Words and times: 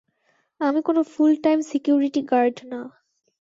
আমি 0.61 0.79
কোনো 0.81 1.01
full time 1.11 1.59
security 1.69 2.21
guard 2.31 2.55
না। 2.71 2.79